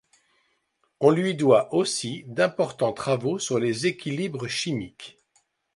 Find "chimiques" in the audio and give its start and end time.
4.47-5.19